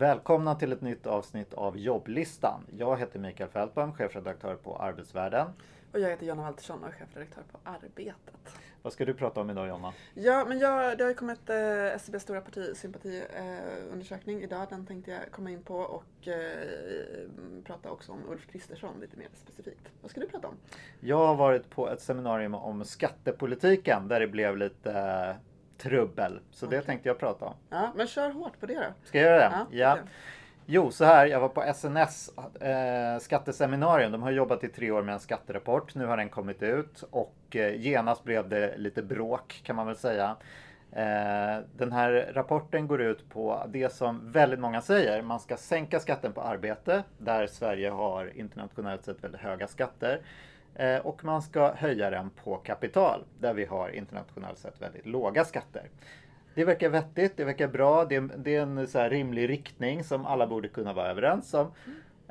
Välkomna 0.00 0.54
till 0.54 0.72
ett 0.72 0.80
nytt 0.80 1.06
avsnitt 1.06 1.54
av 1.54 1.78
jobblistan. 1.78 2.66
Jag 2.78 2.98
heter 2.98 3.18
Mikael 3.18 3.50
Fältbaum, 3.50 3.92
chefredaktör 3.92 4.54
på 4.54 4.76
Arbetsvärlden. 4.76 5.46
Och 5.92 6.00
jag 6.00 6.10
heter 6.10 6.26
Jonna 6.26 6.42
Waltersson 6.42 6.82
och 6.82 6.88
är 6.88 6.92
chefredaktör 6.92 7.42
på 7.52 7.58
Arbetet. 7.64 8.58
Vad 8.82 8.92
ska 8.92 9.04
du 9.04 9.14
prata 9.14 9.40
om 9.40 9.50
idag 9.50 9.68
Jonna? 9.68 9.92
Ja, 10.14 10.44
men 10.48 10.58
jag, 10.58 10.98
det 10.98 11.04
har 11.04 11.08
ju 11.08 11.14
kommit 11.14 11.50
eh, 11.50 11.84
SCBs 11.84 12.22
stora 12.22 12.40
partisympatiundersökning 12.40 14.38
eh, 14.38 14.44
idag. 14.44 14.66
Den 14.70 14.86
tänkte 14.86 15.10
jag 15.10 15.20
komma 15.30 15.50
in 15.50 15.62
på 15.62 15.76
och 15.76 16.28
eh, 16.28 16.34
prata 17.64 17.90
också 17.90 18.12
om 18.12 18.18
Ulf 18.28 18.46
Kristersson 18.52 19.00
lite 19.00 19.16
mer 19.16 19.28
specifikt. 19.34 19.88
Vad 20.02 20.10
ska 20.10 20.20
du 20.20 20.28
prata 20.28 20.48
om? 20.48 20.54
Jag 21.00 21.26
har 21.26 21.34
varit 21.34 21.70
på 21.70 21.88
ett 21.88 22.00
seminarium 22.00 22.54
om 22.54 22.84
skattepolitiken 22.84 24.08
där 24.08 24.20
det 24.20 24.28
blev 24.28 24.56
lite 24.56 24.92
eh, 24.92 25.34
trubbel. 25.82 26.40
Så 26.50 26.66
okay. 26.66 26.78
det 26.78 26.84
tänkte 26.84 27.08
jag 27.08 27.18
prata 27.18 27.44
om. 27.44 27.54
Ja, 27.68 27.92
men 27.96 28.06
kör 28.06 28.30
hårt 28.30 28.60
på 28.60 28.66
det 28.66 28.74
då. 28.74 28.94
Ska 29.04 29.18
jag 29.18 29.26
göra 29.26 29.48
det? 29.48 29.76
Ja. 29.76 29.96
ja. 29.96 29.98
Jo, 30.66 30.90
så 30.90 31.04
här. 31.04 31.26
Jag 31.26 31.40
var 31.40 31.48
på 31.48 31.72
SNS 31.74 32.30
eh, 32.60 33.18
skatteseminarium. 33.20 34.12
De 34.12 34.22
har 34.22 34.30
jobbat 34.30 34.64
i 34.64 34.68
tre 34.68 34.90
år 34.90 35.02
med 35.02 35.12
en 35.12 35.20
skatterapport. 35.20 35.94
Nu 35.94 36.06
har 36.06 36.16
den 36.16 36.28
kommit 36.28 36.62
ut 36.62 37.04
och 37.10 37.36
eh, 37.50 37.80
genast 37.80 38.24
blev 38.24 38.48
det 38.48 38.74
lite 38.76 39.02
bråk 39.02 39.60
kan 39.64 39.76
man 39.76 39.86
väl 39.86 39.96
säga. 39.96 40.36
Eh, 40.92 41.64
den 41.76 41.92
här 41.92 42.32
rapporten 42.34 42.86
går 42.86 43.02
ut 43.02 43.28
på 43.28 43.64
det 43.68 43.92
som 43.92 44.32
väldigt 44.32 44.60
många 44.60 44.80
säger. 44.80 45.22
Man 45.22 45.40
ska 45.40 45.56
sänka 45.56 46.00
skatten 46.00 46.32
på 46.32 46.40
arbete 46.40 47.02
där 47.18 47.46
Sverige 47.46 47.90
har 47.90 48.38
internationellt 48.38 49.04
sett 49.04 49.24
väldigt 49.24 49.40
höga 49.40 49.66
skatter. 49.66 50.20
Eh, 50.74 50.98
och 50.98 51.24
man 51.24 51.42
ska 51.42 51.72
höja 51.72 52.10
den 52.10 52.30
på 52.30 52.56
kapital 52.56 53.24
där 53.38 53.54
vi 53.54 53.64
har 53.64 53.88
internationellt 53.88 54.58
sett 54.58 54.82
väldigt 54.82 55.06
låga 55.06 55.44
skatter. 55.44 55.82
Det 56.54 56.64
verkar 56.64 56.88
vettigt, 56.88 57.36
det 57.36 57.44
verkar 57.44 57.68
bra, 57.68 58.04
det 58.04 58.16
är, 58.16 58.30
det 58.36 58.56
är 58.56 58.62
en 58.62 58.88
så 58.88 59.02
rimlig 59.02 59.48
riktning 59.48 60.04
som 60.04 60.26
alla 60.26 60.46
borde 60.46 60.68
kunna 60.68 60.92
vara 60.92 61.08
överens 61.10 61.54
om. 61.54 61.72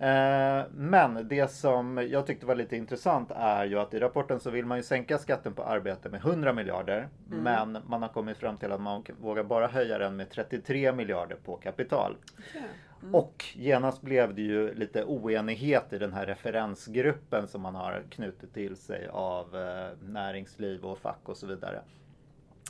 Eh, 0.02 0.64
men 0.72 1.28
det 1.28 1.52
som 1.52 2.08
jag 2.12 2.28
tyckte 2.28 2.46
var 2.46 2.56
lite 2.56 2.76
intressant 2.76 3.32
är 3.36 3.66
ju 3.66 3.80
att 3.80 3.94
i 3.94 4.00
rapporten 4.00 4.40
så 4.40 4.50
vill 4.50 4.66
man 4.66 4.78
ju 4.78 4.84
sänka 4.84 5.18
skatten 5.18 5.54
på 5.54 5.64
arbete 5.64 6.10
med 6.10 6.20
100 6.20 6.54
miljarder. 6.54 7.08
Mm. 7.32 7.44
Men 7.44 7.78
man 7.88 8.02
har 8.02 8.10
kommit 8.10 8.38
fram 8.38 8.58
till 8.58 8.72
att 8.72 8.82
man 8.82 9.04
vågar 9.22 9.44
bara 9.44 9.68
höja 9.68 9.98
den 9.98 10.16
med 10.16 10.30
33 10.30 10.92
miljarder 10.92 11.36
på 11.36 11.56
kapital. 11.56 12.18
Okay. 12.38 12.62
Mm. 13.02 13.16
Och 13.16 13.46
genast 13.54 14.02
blev 14.02 14.36
det 14.36 14.42
ju 14.42 14.74
lite 14.74 15.04
oenighet 15.04 15.94
i 15.94 15.98
den 15.98 16.14
här 16.14 16.26
referensgruppen 16.26 17.48
som 17.48 17.62
man 17.62 17.76
har 17.76 18.04
knutit 18.10 18.54
till 18.54 18.76
sig 18.76 19.08
av 19.08 19.56
eh, 19.56 20.10
näringsliv 20.10 20.86
och 20.86 21.00
fack 21.00 21.20
och 21.24 21.38
så 21.38 21.48
vidare. 21.48 21.82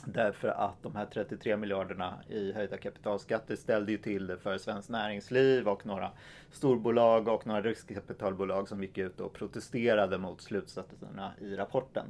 Därför 0.04 0.48
att 0.48 0.82
de 0.82 0.96
här 0.96 1.06
33 1.06 1.56
miljarderna 1.56 2.14
i 2.28 2.52
höjda 2.52 2.76
kapitalskatter 2.76 3.56
ställde 3.56 3.92
ju 3.92 3.98
till 3.98 4.26
det 4.26 4.38
för 4.38 4.58
Svenskt 4.58 4.90
Näringsliv 4.90 5.68
och 5.68 5.86
några 5.86 6.10
storbolag 6.50 7.28
och 7.28 7.46
några 7.46 7.62
riskkapitalbolag 7.62 8.68
som 8.68 8.82
gick 8.82 8.98
ut 8.98 9.20
och 9.20 9.32
protesterade 9.32 10.18
mot 10.18 10.40
slutsatserna 10.40 11.32
i 11.40 11.56
rapporten. 11.56 12.06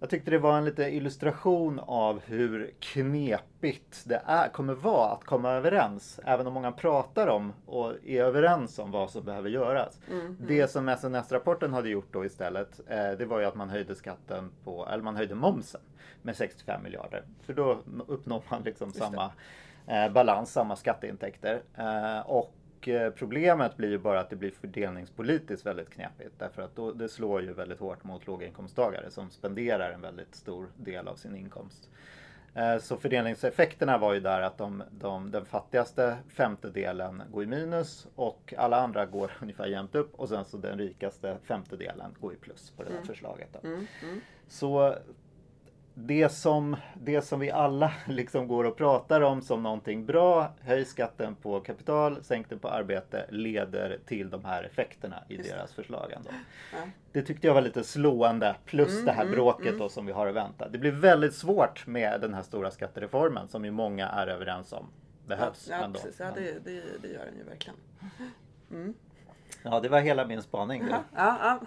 Jag 0.00 0.10
tyckte 0.10 0.30
det 0.30 0.38
var 0.38 0.58
en 0.58 0.64
lite 0.64 0.82
illustration 0.82 1.80
av 1.86 2.20
hur 2.26 2.74
knepigt 2.80 4.02
det 4.06 4.22
är, 4.26 4.48
kommer 4.48 4.74
vara 4.74 5.12
att 5.12 5.24
komma 5.24 5.52
överens. 5.52 6.20
Även 6.24 6.46
om 6.46 6.54
många 6.54 6.72
pratar 6.72 7.26
om 7.26 7.52
och 7.66 7.92
är 8.06 8.22
överens 8.22 8.78
om 8.78 8.90
vad 8.90 9.10
som 9.10 9.24
behöver 9.24 9.50
göras. 9.50 10.00
Mm, 10.10 10.20
mm. 10.20 10.36
Det 10.40 10.68
som 10.70 10.88
SNS-rapporten 10.88 11.72
hade 11.72 11.88
gjort 11.88 12.12
då 12.12 12.24
istället, 12.24 12.80
eh, 12.88 13.10
det 13.10 13.24
var 13.24 13.40
ju 13.40 13.46
att 13.46 13.54
man 13.54 13.70
höjde 13.70 13.94
skatten 13.94 14.50
på, 14.64 14.86
eller 14.86 15.02
man 15.02 15.16
höjde 15.16 15.34
momsen 15.34 15.80
med 16.22 16.36
65 16.36 16.82
miljarder. 16.82 17.22
För 17.42 17.52
då 17.52 17.78
uppnår 18.06 18.42
man 18.48 18.62
liksom 18.62 18.92
samma 18.92 19.30
eh, 19.86 20.12
balans, 20.12 20.52
samma 20.52 20.76
skatteintäkter. 20.76 21.62
Eh, 21.74 22.20
och 22.20 22.54
Eh, 22.88 23.10
problemet 23.10 23.76
blir 23.76 23.90
ju 23.90 23.98
bara 23.98 24.20
att 24.20 24.30
det 24.30 24.36
blir 24.36 24.50
fördelningspolitiskt 24.50 25.66
väldigt 25.66 25.90
knepigt. 25.90 26.38
Därför 26.38 26.62
att 26.62 26.76
då, 26.76 26.92
det 26.92 27.08
slår 27.08 27.42
ju 27.42 27.52
väldigt 27.52 27.80
hårt 27.80 28.04
mot 28.04 28.26
låginkomsttagare 28.26 29.10
som 29.10 29.30
spenderar 29.30 29.90
en 29.90 30.00
väldigt 30.00 30.34
stor 30.34 30.66
del 30.76 31.08
av 31.08 31.16
sin 31.16 31.36
inkomst. 31.36 31.88
Eh, 32.54 32.78
så 32.78 32.96
fördelningseffekterna 32.96 33.98
var 33.98 34.14
ju 34.14 34.20
där 34.20 34.40
att 34.40 34.58
de, 34.58 34.82
de, 34.90 35.30
den 35.30 35.44
fattigaste 35.44 36.16
femtedelen 36.28 37.22
går 37.32 37.42
i 37.42 37.46
minus 37.46 38.06
och 38.14 38.54
alla 38.56 38.80
andra 38.80 39.06
går 39.06 39.32
ungefär 39.42 39.66
jämnt 39.66 39.94
upp 39.94 40.14
och 40.14 40.28
sen 40.28 40.44
så 40.44 40.56
den 40.56 40.78
rikaste 40.78 41.36
femtedelen 41.42 42.16
går 42.20 42.32
i 42.32 42.36
plus 42.36 42.70
på 42.70 42.82
det 42.82 42.88
där 42.88 42.96
mm. 42.96 43.06
förslaget. 43.06 43.64
Mm, 43.64 43.86
mm. 44.02 44.20
Så 44.48 44.94
det 45.98 46.28
som, 46.28 46.76
det 46.94 47.22
som 47.22 47.40
vi 47.40 47.50
alla 47.50 47.92
liksom 48.06 48.48
går 48.48 48.64
och 48.64 48.76
pratar 48.76 49.20
om 49.20 49.42
som 49.42 49.62
någonting 49.62 50.06
bra, 50.06 50.52
höj 50.60 50.84
skatten 50.84 51.34
på 51.34 51.60
kapital, 51.60 52.24
sänk 52.24 52.48
den 52.48 52.58
på 52.58 52.68
arbete, 52.68 53.26
leder 53.28 53.98
till 54.06 54.30
de 54.30 54.44
här 54.44 54.62
effekterna 54.62 55.24
i 55.28 55.36
Just 55.36 55.50
deras 55.50 55.72
förslag. 55.72 56.12
Ändå. 56.12 56.30
Ja. 56.72 56.78
Det 57.12 57.22
tyckte 57.22 57.46
jag 57.46 57.54
var 57.54 57.60
lite 57.60 57.84
slående, 57.84 58.56
plus 58.64 58.92
mm, 58.92 59.04
det 59.04 59.12
här 59.12 59.22
mm, 59.22 59.34
bråket 59.34 59.66
mm, 59.66 59.78
då 59.78 59.88
som 59.88 60.06
vi 60.06 60.12
har 60.12 60.26
att 60.26 60.34
vänta. 60.34 60.68
Det 60.68 60.78
blir 60.78 60.92
väldigt 60.92 61.34
svårt 61.34 61.86
med 61.86 62.20
den 62.20 62.34
här 62.34 62.42
stora 62.42 62.70
skattereformen 62.70 63.48
som 63.48 63.64
ju 63.64 63.70
många 63.70 64.08
är 64.08 64.26
överens 64.26 64.72
om 64.72 64.86
behövs. 65.26 65.66
Ja, 65.70 65.76
ja 65.76 65.84
ändå. 65.84 66.00
precis. 66.00 66.20
Ja, 66.20 66.26
det, 66.34 66.64
det, 66.64 66.82
det 67.02 67.08
gör 67.08 67.24
den 67.24 67.36
ju 67.36 67.44
verkligen. 67.44 67.76
Mm. 68.70 68.94
Ja, 69.62 69.80
det 69.80 69.88
var 69.88 70.00
hela 70.00 70.26
min 70.26 70.42
spaning. 70.42 70.84
Ja, 70.90 71.02
ja, 71.16 71.60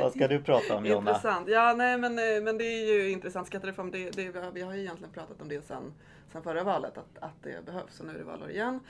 vad 0.00 0.12
ska 0.12 0.28
du 0.28 0.42
prata 0.42 0.76
om 0.76 0.86
Jonna? 0.86 1.10
Intressant. 1.10 1.48
Ja, 1.48 1.74
nej 1.76 1.98
men, 1.98 2.18
eh, 2.18 2.42
men 2.42 2.58
det 2.58 2.64
är 2.64 2.94
ju 2.94 3.10
intressant. 3.10 3.46
Skattereform, 3.46 3.90
det, 3.90 4.10
det, 4.10 4.32
vi 4.54 4.62
har 4.62 4.74
ju 4.74 4.80
egentligen 4.80 5.12
pratat 5.12 5.42
om 5.42 5.48
det 5.48 5.64
sen, 5.66 5.94
sen 6.32 6.42
förra 6.42 6.64
valet, 6.64 6.98
att, 6.98 7.18
att 7.20 7.42
det 7.42 7.64
behövs. 7.66 8.00
Och 8.00 8.06
nu 8.06 8.12
är 8.12 8.18
det 8.18 8.24
valår 8.24 8.50
igen. 8.50 8.80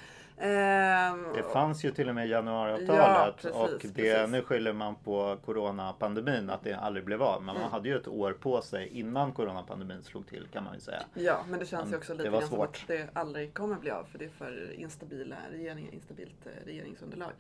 Ehm, 0.41 1.27
det 1.35 1.43
fanns 1.53 1.85
ju 1.85 1.91
till 1.91 2.09
och 2.09 2.15
med 2.15 2.29
januariavtalet 2.29 3.45
ja, 3.45 3.51
och 3.51 3.87
det, 3.95 4.31
nu 4.31 4.43
skyller 4.43 4.73
man 4.73 4.95
på 4.95 5.39
coronapandemin 5.45 6.51
att 6.51 6.65
det 6.65 6.75
aldrig 6.75 7.05
blev 7.05 7.23
av. 7.23 7.43
Men 7.43 7.57
mm. 7.57 7.63
man 7.63 7.71
hade 7.71 7.89
ju 7.89 7.97
ett 7.97 8.09
år 8.09 8.33
på 8.33 8.63
sig 8.63 8.89
innan 8.89 9.33
coronapandemin 9.33 10.03
slog 10.03 10.27
till 10.27 10.49
kan 10.53 10.65
man 10.65 10.75
ju 10.75 10.81
säga. 10.81 11.03
Ja, 11.15 11.45
men 11.49 11.59
det 11.59 11.67
känns 11.67 11.83
men 11.83 11.91
ju 11.91 11.97
också 11.97 12.15
lite 12.15 12.31
grann 12.31 12.49
som 12.49 12.61
att 12.61 12.85
det 12.87 13.09
aldrig 13.13 13.55
kommer 13.55 13.77
bli 13.77 13.91
av 13.91 14.05
för 14.05 14.19
det 14.19 14.25
är 14.25 14.29
för 14.29 14.73
instabila 14.73 15.37
regeringar, 15.51 15.95
instabilt 15.95 16.47
eh, 16.47 16.67
regeringsunderlag. 16.67 17.33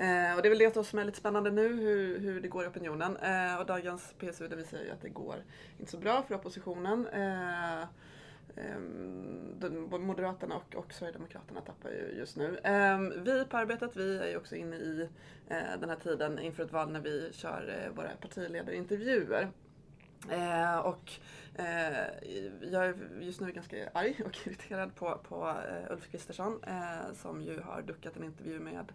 Eh, 0.00 0.36
och 0.36 0.42
det 0.42 0.48
är 0.48 0.50
väl 0.50 0.58
det 0.58 0.86
som 0.86 0.98
är 0.98 1.04
lite 1.04 1.18
spännande 1.18 1.50
nu, 1.50 1.68
hur, 1.68 2.18
hur 2.18 2.40
det 2.40 2.48
går 2.48 2.64
i 2.64 2.68
opinionen. 2.68 3.16
Eh, 3.16 3.56
och 3.60 3.66
dagens 3.66 4.14
PSU 4.18 4.48
det 4.48 4.56
visar 4.56 4.78
ju 4.78 4.90
att 4.90 5.02
det 5.02 5.08
går 5.08 5.36
inte 5.78 5.90
så 5.90 5.98
bra 5.98 6.22
för 6.22 6.34
oppositionen. 6.34 7.06
Eh, 7.06 7.80
eh 7.80 8.78
Moderaterna 9.98 10.56
och, 10.56 10.74
och 10.74 10.92
Sverigedemokraterna 10.92 11.60
tappar 11.60 11.90
ju 11.90 12.14
just 12.18 12.36
nu. 12.36 12.58
Eh, 12.62 12.98
vi 13.00 13.44
på 13.44 13.56
Arbetet, 13.56 13.96
vi 13.96 14.18
är 14.18 14.28
ju 14.28 14.36
också 14.36 14.56
inne 14.56 14.76
i 14.76 15.08
eh, 15.48 15.80
den 15.80 15.88
här 15.88 15.96
tiden 15.96 16.38
inför 16.38 16.62
ett 16.62 16.72
val 16.72 16.92
när 16.92 17.00
vi 17.00 17.30
kör 17.32 17.84
eh, 17.84 17.96
våra 17.96 18.08
partiledarintervjuer. 18.20 19.48
Eh, 20.30 20.78
och 20.78 21.12
eh, 21.54 22.06
jag 22.70 22.86
är 22.86 22.94
just 23.20 23.40
nu 23.40 23.52
ganska 23.52 23.90
arg 23.94 24.20
och 24.24 24.38
irriterad 24.46 24.94
på, 24.94 25.20
på 25.28 25.48
eh, 25.48 25.92
Ulf 25.92 26.10
Kristersson 26.10 26.64
eh, 26.66 27.14
som 27.14 27.42
ju 27.42 27.60
har 27.60 27.82
duckat 27.82 28.16
en 28.16 28.24
intervju 28.24 28.60
med 28.60 28.92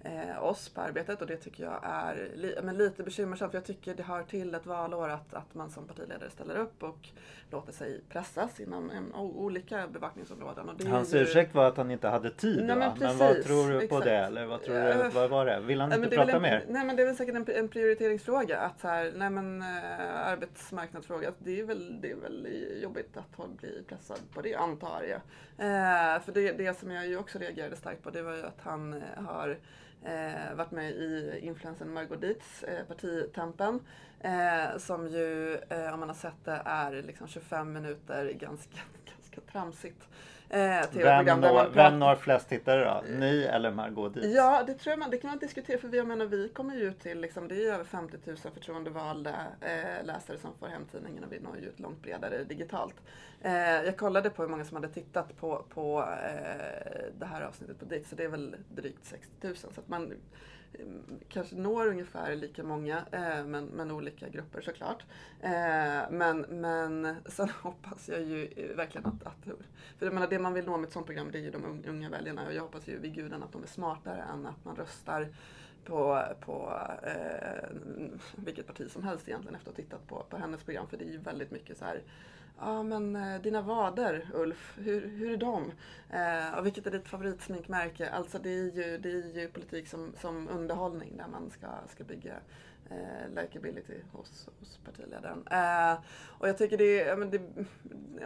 eh, 0.00 0.44
oss 0.44 0.68
på 0.68 0.80
arbetet 0.80 1.20
och 1.20 1.26
det 1.26 1.36
tycker 1.36 1.64
jag 1.64 1.80
är 1.82 2.30
li 2.34 2.54
men 2.62 2.76
lite 2.76 3.02
bekymmersamt 3.02 3.50
för 3.50 3.58
jag 3.58 3.64
tycker 3.64 3.94
det 3.94 4.02
hör 4.02 4.22
till 4.22 4.54
ett 4.54 4.66
valår 4.66 5.08
att, 5.08 5.34
att 5.34 5.54
man 5.54 5.70
som 5.70 5.86
partiledare 5.86 6.30
ställer 6.30 6.56
upp 6.56 6.82
och 6.82 7.08
låter 7.50 7.72
sig 7.72 8.00
pressas 8.08 8.60
inom 8.60 8.90
en, 8.90 9.14
olika 9.14 9.86
bevakningsområden. 9.88 10.70
Hans 10.86 11.14
ju... 11.14 11.18
ursäkt 11.18 11.54
var 11.54 11.68
att 11.68 11.76
han 11.76 11.90
inte 11.90 12.08
hade 12.08 12.30
tid 12.30 12.64
nej, 12.64 12.76
men, 12.76 12.92
precis, 12.92 13.18
men, 13.18 13.18
vad 13.18 13.42
tror 13.42 13.70
du 13.70 13.88
på 13.88 14.00
det? 14.00 14.16
Eller 14.16 14.46
vad, 14.46 14.62
tror 14.62 14.74
du, 14.74 15.08
vad 15.08 15.30
var 15.30 15.46
det? 15.46 15.60
Vill 15.60 15.80
han 15.80 15.92
inte 15.92 16.16
prata 16.16 16.32
en, 16.32 16.42
mer? 16.42 16.64
Nej 16.68 16.84
men 16.84 16.96
det 16.96 17.02
är 17.02 17.06
väl 17.06 17.16
säkert 17.16 17.34
en, 17.34 17.46
en 17.56 17.68
prioriteringsfråga. 17.68 18.58
Att 18.58 18.80
så 18.80 18.88
här, 18.88 19.12
nej 19.16 19.30
men 19.30 19.62
äh, 19.62 20.26
arbetsmarknadsfråga. 20.26 21.32
Det 21.38 21.60
är, 21.60 21.64
väl, 21.64 22.00
det 22.00 22.10
är 22.10 22.16
väl 22.16 22.48
jobbigt 22.82 23.16
att 23.16 23.58
bli 23.58 23.82
pressad 23.88 24.18
på 24.34 24.42
det 24.42 24.54
antar 24.54 25.02
jag. 25.02 25.20
Eh, 25.66 26.20
för 26.20 26.32
det, 26.32 26.52
det 26.52 26.78
som 26.78 26.90
jag 26.90 27.06
ju 27.06 27.18
också 27.18 27.38
reagerade 27.38 27.76
starkt 27.76 28.02
på 28.02 28.10
det 28.10 28.22
var 28.22 28.34
ju 28.34 28.42
att 28.42 28.60
han 28.62 28.94
eh, 28.94 29.22
har 29.26 29.58
eh, 30.04 30.54
varit 30.54 30.70
med 30.70 30.90
i 30.90 31.38
influensen 31.42 31.92
Margot 31.92 32.20
Dietz, 32.20 32.62
eh, 32.64 32.84
partitampen. 32.86 33.80
Eh, 34.20 34.78
som 34.78 35.08
ju, 35.08 35.54
eh, 35.68 35.94
om 35.94 36.00
man 36.00 36.08
har 36.08 36.16
sett 36.16 36.44
det, 36.44 36.62
är 36.64 37.02
liksom 37.02 37.26
25 37.26 37.72
minuter 37.72 38.32
ganska, 38.32 38.78
ganska 39.16 39.40
tramsigt. 39.52 40.08
Eh, 40.50 40.84
vem, 40.92 41.40
når, 41.40 41.68
vem 41.74 41.98
når 41.98 42.16
flest 42.16 42.48
tittare 42.48 42.84
då? 42.84 43.18
Ni 43.18 43.42
eller 43.44 43.70
Margot 43.70 44.14
Dietz? 44.14 44.26
Ja, 44.36 44.62
det 44.66 44.74
tror 44.74 44.96
man, 44.96 45.10
det 45.10 45.18
kan 45.18 45.30
man 45.30 45.38
diskutera 45.38 45.78
för 45.78 45.88
vi, 45.88 45.96
jag 45.96 46.06
menar, 46.06 46.26
vi 46.26 46.48
kommer 46.48 46.74
ju 46.74 46.82
ut 46.82 47.00
till, 47.00 47.20
liksom, 47.20 47.48
det 47.48 47.66
är 47.66 47.74
över 47.74 47.84
50 47.84 48.16
000 48.24 48.36
förtroendevalda 48.36 49.34
eh, 49.60 50.04
läsare 50.04 50.38
som 50.38 50.50
får 50.60 50.66
hem 50.66 50.86
tidningen 50.92 51.24
och 51.24 51.32
vi 51.32 51.40
når 51.40 51.56
ju 51.58 51.66
ut 51.68 51.80
långt 51.80 52.02
bredare 52.02 52.44
digitalt. 52.44 52.94
Eh, 53.42 53.52
jag 53.84 53.96
kollade 53.96 54.30
på 54.30 54.42
hur 54.42 54.48
många 54.48 54.64
som 54.64 54.76
hade 54.76 54.88
tittat 54.88 55.36
på, 55.40 55.64
på 55.68 56.00
eh, 56.00 57.04
det 57.18 57.26
här 57.26 57.42
avsnittet 57.42 57.78
på 57.78 57.84
Dietz 57.84 58.10
så 58.10 58.16
det 58.16 58.24
är 58.24 58.28
väl 58.28 58.56
drygt 58.74 59.04
60 59.04 59.46
000. 59.46 59.56
Så 59.56 59.68
man 59.86 60.12
Eh, 60.72 60.86
kanske 61.28 61.56
når 61.56 61.86
ungefär 61.86 62.36
lika 62.36 62.62
många, 62.62 63.04
eh, 63.12 63.44
men, 63.46 63.64
men 63.64 63.90
olika 63.90 64.28
grupper 64.28 64.60
såklart. 64.60 65.04
Eh, 65.40 66.10
men, 66.10 66.40
men 66.40 67.16
sen 67.26 67.48
hoppas 67.62 68.08
jag 68.08 68.22
ju 68.22 68.48
eh, 68.56 68.76
verkligen 68.76 69.06
att, 69.06 69.22
att 69.26 69.44
för 69.98 70.06
jag 70.06 70.14
menar, 70.14 70.28
det, 70.28 70.38
man 70.38 70.54
vill 70.54 70.66
nå 70.66 70.76
med 70.76 70.86
ett 70.86 70.92
sånt 70.92 71.06
program 71.06 71.28
det 71.32 71.38
är 71.38 71.42
ju 71.42 71.50
de 71.50 71.84
unga 71.86 72.10
väljarna 72.10 72.46
och 72.46 72.54
jag 72.54 72.62
hoppas 72.62 72.88
ju 72.88 72.98
vid 72.98 73.14
gudarna 73.14 73.44
att 73.44 73.52
de 73.52 73.62
är 73.62 73.66
smartare 73.66 74.22
än 74.22 74.46
att 74.46 74.64
man 74.64 74.76
röstar 74.76 75.28
på, 75.84 76.24
på 76.40 76.80
eh, 77.02 77.68
vilket 78.36 78.66
parti 78.66 78.90
som 78.90 79.02
helst 79.02 79.28
egentligen 79.28 79.54
efter 79.54 79.70
att 79.70 79.76
ha 79.76 79.82
tittat 79.82 80.06
på, 80.06 80.26
på 80.30 80.36
hennes 80.36 80.62
program. 80.62 80.86
För 80.88 80.96
det 80.96 81.04
är 81.04 81.12
ju 81.12 81.18
väldigt 81.18 81.50
mycket 81.50 81.78
så 81.78 81.84
här 81.84 82.02
Ja 82.60 82.82
men 82.82 83.16
eh, 83.16 83.40
dina 83.40 83.62
vader 83.62 84.30
Ulf, 84.34 84.78
hur, 84.78 85.08
hur 85.08 85.32
är 85.32 85.36
de? 85.36 85.72
Eh, 86.10 86.58
och 86.58 86.66
vilket 86.66 86.86
är 86.86 86.90
ditt 86.90 87.08
favoritsminkmärke? 87.08 88.10
Alltså 88.10 88.38
det 88.38 88.50
är 88.50 88.70
ju, 88.70 88.98
det 88.98 89.10
är 89.10 89.40
ju 89.40 89.48
politik 89.48 89.88
som, 89.88 90.12
som 90.20 90.48
underhållning 90.48 91.16
där 91.16 91.28
man 91.28 91.50
ska, 91.50 91.66
ska 91.88 92.04
bygga 92.04 92.34
eh, 92.90 93.42
likability 93.42 94.00
hos, 94.12 94.48
hos 94.58 94.78
partiledaren. 94.84 95.46
Eh, 95.50 95.98
och 96.38 96.48
jag 96.48 96.58
tycker 96.58 96.78
det 96.78 97.02
är, 97.02 97.16
men 97.16 97.30
det, 97.30 97.40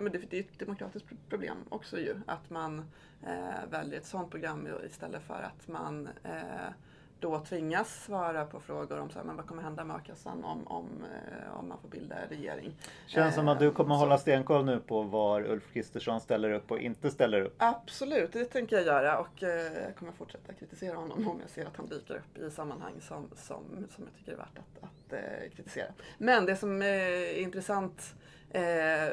men 0.00 0.12
det, 0.12 0.30
det 0.30 0.38
är 0.38 0.40
ett 0.40 0.58
demokratiskt 0.58 1.08
problem 1.28 1.56
också 1.68 1.98
ju. 1.98 2.16
Att 2.26 2.50
man 2.50 2.78
eh, 3.22 3.70
väljer 3.70 3.98
ett 3.98 4.06
sånt 4.06 4.30
program 4.30 4.68
istället 4.86 5.22
för 5.22 5.42
att 5.42 5.68
man 5.68 6.08
eh, 6.22 6.72
då 7.22 7.38
tvingas 7.38 8.04
svara 8.04 8.44
på 8.44 8.60
frågor 8.60 8.98
om 8.98 9.10
så 9.10 9.18
här, 9.18 9.26
men 9.26 9.36
vad 9.36 9.46
kommer 9.46 9.62
hända 9.62 9.84
med 9.84 9.96
a-kassan 9.96 10.44
om, 10.44 10.66
om, 10.66 10.86
eh, 11.04 11.58
om 11.58 11.68
man 11.68 11.78
får 11.78 11.88
bilda 11.88 12.16
regering. 12.28 12.72
Känns 13.06 13.34
som 13.34 13.48
att 13.48 13.58
du 13.58 13.70
kommer 13.70 13.94
hålla 13.94 14.18
stenkoll 14.18 14.64
nu 14.64 14.80
på 14.80 15.02
var 15.02 15.50
Ulf 15.50 15.72
Kristersson 15.72 16.20
ställer 16.20 16.50
upp 16.52 16.70
och 16.70 16.78
inte 16.78 17.10
ställer 17.10 17.40
upp. 17.40 17.54
Absolut, 17.58 18.32
det 18.32 18.44
tänker 18.44 18.76
jag 18.76 18.84
göra 18.84 19.18
och 19.18 19.42
eh, 19.42 19.72
jag 19.72 19.96
kommer 19.96 20.12
fortsätta 20.12 20.52
kritisera 20.52 20.96
honom 20.96 21.28
om 21.28 21.40
jag 21.40 21.50
ser 21.50 21.66
att 21.66 21.76
han 21.76 21.86
dyker 21.86 22.14
upp 22.14 22.38
i 22.38 22.50
sammanhang 22.50 23.00
som, 23.00 23.28
som, 23.36 23.64
som 23.94 24.04
jag 24.04 24.14
tycker 24.18 24.32
är 24.32 24.36
värt 24.36 24.58
att, 24.58 24.84
att 24.84 25.12
eh, 25.12 25.50
kritisera. 25.56 25.92
Men 26.18 26.46
det 26.46 26.56
som 26.56 26.82
är 26.82 27.38
intressant 27.38 28.14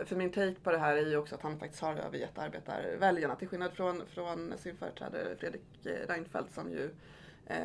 för 0.05 0.15
min 0.15 0.31
take 0.31 0.55
på 0.63 0.71
det 0.71 0.77
här 0.77 0.95
är 0.95 1.05
ju 1.05 1.17
också 1.17 1.35
att 1.35 1.41
han 1.41 1.59
faktiskt 1.59 1.81
har 1.81 1.95
övergett 1.95 2.37
arbetarväljarna 2.37 3.35
till 3.35 3.47
skillnad 3.47 3.71
från, 3.71 4.01
från 4.07 4.53
sin 4.57 4.77
företrädare 4.77 5.35
Fredrik 5.39 5.61
Reinfeldt 6.07 6.53
som 6.53 6.71
ju 6.71 6.89
Eh, 7.45 7.57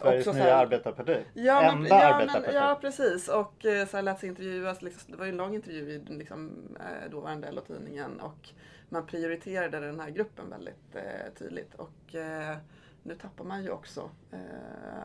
Sveriges 0.00 0.26
nya 0.26 0.34
här, 0.34 0.52
arbetarparti. 0.52 1.24
Ja, 1.34 1.60
men, 1.60 1.74
Enda 1.74 1.88
ja, 1.88 2.14
arbetarparti. 2.14 2.46
Men, 2.46 2.54
ja, 2.54 2.78
precis. 2.80 3.28
Och 3.28 3.64
eh, 3.64 3.86
så 3.86 3.96
här 3.96 4.02
lät 4.02 4.20
sig 4.20 4.28
intervjuas. 4.28 4.82
Liksom, 4.82 5.12
det 5.12 5.18
var 5.18 5.24
ju 5.24 5.30
en 5.30 5.36
lång 5.36 5.54
intervju 5.54 5.90
i 5.90 5.98
liksom, 5.98 6.68
eh, 6.80 7.10
dåvarande 7.10 7.52
LO-tidningen. 7.52 8.20
Och 8.20 8.48
man 8.88 9.06
prioriterade 9.06 9.80
den 9.80 10.00
här 10.00 10.10
gruppen 10.10 10.50
väldigt 10.50 10.94
eh, 10.94 11.32
tydligt. 11.38 11.74
Och 11.74 12.14
eh, 12.14 12.56
nu 13.02 13.14
tappar 13.14 13.44
man 13.44 13.62
ju 13.64 13.70
också 13.70 14.10
eh, 14.32 14.38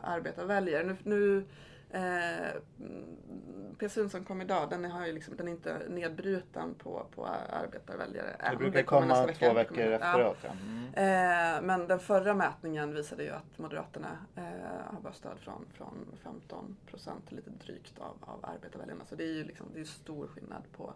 arbetarväljare. 0.02 0.82
Nu, 0.84 0.96
nu 1.02 1.44
Eh, 1.92 2.60
P. 3.78 3.88
Sundsson 3.88 4.24
kom 4.24 4.40
idag, 4.40 4.70
den, 4.70 4.84
har 4.84 5.06
ju 5.06 5.12
liksom, 5.12 5.36
den 5.36 5.48
är 5.48 5.52
inte 5.52 5.78
nedbruten 5.88 6.74
på, 6.74 7.06
på 7.14 7.26
arbetarväljare. 7.26 8.36
Det 8.50 8.56
brukar 8.56 8.82
komma 8.82 9.26
vecka, 9.26 9.48
två 9.48 9.54
veckor 9.54 9.78
efteråt. 9.78 10.38
Ja. 10.42 10.50
Mm. 10.50 10.84
Eh, 10.86 11.62
men 11.62 11.86
den 11.86 12.00
förra 12.00 12.34
mätningen 12.34 12.94
visade 12.94 13.24
ju 13.24 13.30
att 13.30 13.58
Moderaterna 13.58 14.18
eh, 14.36 14.42
har 14.86 15.00
bara 15.02 15.12
stöd 15.12 15.38
från, 15.38 15.66
från 15.74 16.06
15 16.22 16.76
procent, 16.86 17.32
lite 17.32 17.50
drygt 17.50 17.98
av, 17.98 18.16
av 18.20 18.50
arbetarväljarna. 18.54 19.04
Så 19.04 19.14
det 19.14 19.24
är 19.24 19.34
ju 19.34 19.44
liksom, 19.44 19.66
det 19.74 19.80
är 19.80 19.84
stor 19.84 20.26
skillnad 20.26 20.62
på 20.76 20.92
Eh, 20.92 20.94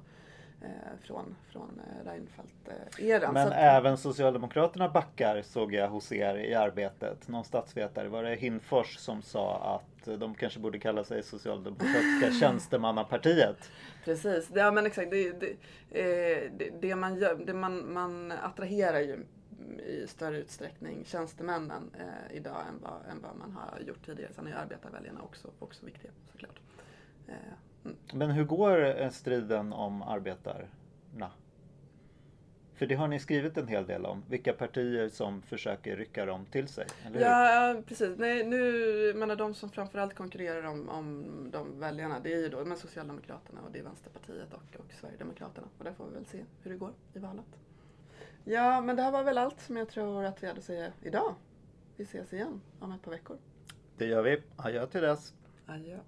från, 1.03 1.37
från 1.51 1.81
eh, 1.81 2.07
Reinfeldt-eran. 2.07 3.35
Men 3.35 3.49
att, 3.49 3.55
även 3.55 3.97
Socialdemokraterna 3.97 4.89
backar 4.89 5.43
såg 5.43 5.75
jag 5.75 5.89
hos 5.89 6.13
er 6.13 6.35
i 6.37 6.55
arbetet. 6.55 7.29
Någon 7.29 7.45
statsvetare, 7.45 8.09
var 8.09 8.23
det 8.23 8.35
Hinfors 8.35 8.97
som 8.97 9.23
sa 9.23 9.81
att 9.81 10.21
de 10.21 10.35
kanske 10.35 10.61
borde 10.61 10.79
kalla 10.79 11.05
sig 11.05 11.23
Socialdemokratiska 11.23 12.33
tjänstemannapartiet? 12.41 13.71
Precis, 14.05 14.51
ja 14.55 14.71
men 14.71 14.87
exakt. 14.87 15.11
Det, 15.11 15.33
det, 15.41 15.51
eh, 15.91 16.51
det, 16.57 16.71
det 16.81 16.95
man, 16.95 17.17
gör, 17.17 17.35
det 17.35 17.55
man, 17.55 17.93
man 17.93 18.33
attraherar 18.33 19.01
ju 19.01 19.25
i 19.87 20.07
större 20.07 20.39
utsträckning 20.39 21.05
tjänstemännen 21.05 21.91
eh, 21.99 22.37
idag 22.37 22.61
än 22.69 22.81
vad, 22.83 23.13
än 23.13 23.23
vad 23.23 23.37
man 23.37 23.53
har 23.53 23.81
gjort 23.81 24.07
tidigare. 24.07 24.33
Sen 24.33 24.47
är 24.47 24.55
arbetarväljarna 24.55 25.23
också, 25.23 25.49
också 25.59 25.87
viktiga 25.87 26.11
såklart. 26.33 26.61
Eh, 27.29 27.35
men 28.13 28.31
hur 28.31 28.45
går 28.45 29.11
striden 29.11 29.73
om 29.73 30.03
arbetarna? 30.03 31.31
För 32.75 32.87
det 32.87 32.95
har 32.95 33.09
ni 33.09 33.19
skrivit 33.19 33.57
en 33.57 33.69
hel 33.69 33.87
del 33.87 34.07
om. 34.07 34.23
Vilka 34.29 34.53
partier 34.53 35.09
som 35.09 35.43
försöker 35.43 35.97
rycka 35.97 36.27
dem 36.27 36.47
till 36.47 36.69
sig. 36.69 36.87
ja, 37.15 37.77
precis. 37.87 38.19
Nej, 38.19 38.47
nu, 38.47 39.15
menar, 39.15 39.37
de 39.37 39.55
som 39.55 39.71
framförallt 39.71 40.15
konkurrerar 40.15 40.63
om, 40.63 40.89
om 40.89 41.27
de 41.53 41.81
väljarna 41.81 42.21
det 42.21 42.33
är 42.33 42.39
ju 42.39 42.49
då 42.49 42.65
men 42.65 42.77
Socialdemokraterna 42.77 43.61
och 43.61 43.73
det 43.73 43.79
är 43.79 43.83
Vänsterpartiet 43.83 44.53
och, 44.53 44.81
och 44.81 44.93
Sverigedemokraterna. 45.01 45.67
Och 45.79 45.85
där 45.85 45.93
får 45.93 46.07
vi 46.07 46.15
väl 46.15 46.27
se 46.27 46.45
hur 46.63 46.71
det 46.71 46.77
går 46.77 46.93
i 47.15 47.19
valet. 47.19 47.59
Ja, 48.45 48.81
men 48.81 48.97
det 48.97 49.03
här 49.03 49.11
var 49.11 49.25
väl 49.25 49.39
allt 49.39 49.61
som 49.61 49.77
jag 49.77 49.89
tror 49.89 50.25
att 50.25 50.43
vi 50.43 50.47
hade 50.47 50.59
att 50.59 50.65
säga 50.65 50.93
idag. 51.03 51.35
Vi 51.97 52.05
ses 52.05 52.33
igen 52.33 52.61
om 52.81 52.93
ett 52.93 53.03
par 53.03 53.11
veckor. 53.11 53.39
Det 53.99 54.07
gör 54.07 54.23
vi. 54.23 54.43
Adjö 54.57 54.87
till 54.87 55.01
dess. 55.01 55.35
Adjö. 55.67 55.99